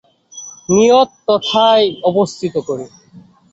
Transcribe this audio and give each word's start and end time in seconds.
নিয়ত 0.69 1.09
তথায় 1.27 1.85
অবস্থিত 2.03 2.55
করি। 2.67 2.85